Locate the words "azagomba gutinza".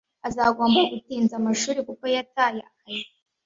0.27-1.33